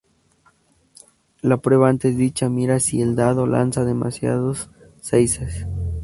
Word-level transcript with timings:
La 1.41 1.57
prueba 1.61 1.87
antes 1.87 2.17
dicha 2.17 2.49
mira 2.49 2.79
si 2.79 3.03
el 3.03 3.15
dado 3.15 3.45
lanza 3.45 3.85
demasiados 3.85 4.71
seises. 4.99 5.67